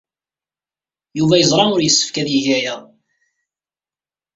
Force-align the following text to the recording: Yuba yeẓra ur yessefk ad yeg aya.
Yuba 1.17 1.35
yeẓra 1.39 1.63
ur 1.73 1.81
yessefk 1.81 2.15
ad 2.21 2.27
yeg 2.33 2.45
aya. 2.57 2.75